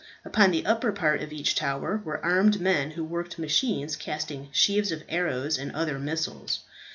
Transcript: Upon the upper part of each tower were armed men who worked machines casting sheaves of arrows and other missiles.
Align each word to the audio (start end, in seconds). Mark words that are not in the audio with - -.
Upon 0.25 0.49
the 0.49 0.65
upper 0.65 0.91
part 0.91 1.21
of 1.21 1.31
each 1.31 1.53
tower 1.53 2.01
were 2.03 2.25
armed 2.25 2.59
men 2.59 2.89
who 2.89 3.03
worked 3.03 3.37
machines 3.37 3.95
casting 3.95 4.49
sheaves 4.51 4.91
of 4.91 5.03
arrows 5.07 5.59
and 5.59 5.71
other 5.75 5.99
missiles. 5.99 6.61